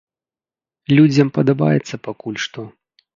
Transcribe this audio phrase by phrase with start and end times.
[0.99, 2.65] Людзям падабаецца пакуль што.